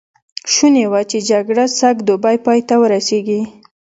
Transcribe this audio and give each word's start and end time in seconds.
شوني 0.53 0.83
وه 0.91 1.01
چې 1.09 1.17
جګړه 1.31 1.65
سږ 1.79 1.95
دوبی 2.07 2.37
پای 2.45 2.59
ته 2.67 2.75
ورسېږي. 2.81 3.41